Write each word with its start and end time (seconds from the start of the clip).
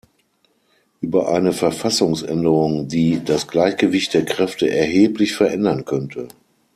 Über 1.01 1.29
eine 1.31 1.53
Verfassungsänderung, 1.53 2.87
die 2.87 3.23
"das 3.23 3.47
Gleichgewicht 3.47 4.15
der 4.15 4.25
Kräfte 4.25 4.67
erheblich 4.67 5.35
verändern 5.35 5.85
könnte". 5.85 6.27